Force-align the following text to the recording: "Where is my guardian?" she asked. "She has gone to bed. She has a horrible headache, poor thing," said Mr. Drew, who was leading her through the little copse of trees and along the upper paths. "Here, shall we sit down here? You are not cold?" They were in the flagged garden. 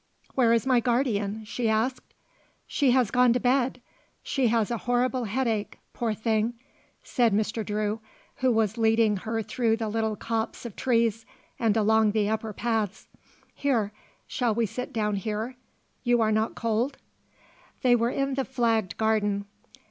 "Where 0.33 0.51
is 0.51 0.65
my 0.65 0.79
guardian?" 0.79 1.45
she 1.45 1.69
asked. 1.69 2.15
"She 2.65 2.89
has 2.89 3.11
gone 3.11 3.33
to 3.33 3.39
bed. 3.39 3.79
She 4.23 4.47
has 4.47 4.71
a 4.71 4.79
horrible 4.89 5.25
headache, 5.25 5.77
poor 5.93 6.11
thing," 6.15 6.55
said 7.03 7.35
Mr. 7.35 7.63
Drew, 7.63 7.99
who 8.37 8.51
was 8.51 8.79
leading 8.79 9.17
her 9.17 9.43
through 9.43 9.77
the 9.77 9.89
little 9.89 10.15
copse 10.15 10.65
of 10.65 10.75
trees 10.75 11.27
and 11.59 11.77
along 11.77 12.13
the 12.13 12.29
upper 12.29 12.51
paths. 12.51 13.09
"Here, 13.53 13.91
shall 14.25 14.55
we 14.55 14.65
sit 14.65 14.91
down 14.91 15.17
here? 15.17 15.55
You 16.03 16.19
are 16.19 16.31
not 16.31 16.55
cold?" 16.55 16.97
They 17.83 17.95
were 17.95 18.09
in 18.09 18.33
the 18.33 18.43
flagged 18.45 18.97
garden. 18.97 19.45